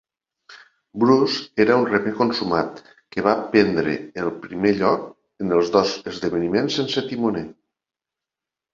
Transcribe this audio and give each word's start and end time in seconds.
Bruce 1.03 1.43
era 1.65 1.75
un 1.81 1.85
remer 1.89 2.13
consumat 2.21 2.81
que 3.13 3.27
va 3.29 3.35
prendre 3.53 3.95
el 4.25 4.33
primer 4.49 4.75
lloc 4.83 5.07
en 5.47 5.57
els 5.61 5.73
dos 5.79 5.97
esdeveniments 6.17 6.83
sense 6.83 7.09
timoner. 7.15 7.49